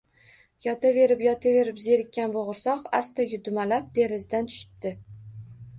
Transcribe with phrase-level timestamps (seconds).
[0.67, 4.99] Yotaverib-yotaverib zerikkan bo’g’irsoq asta dumalab derazadan tushibdi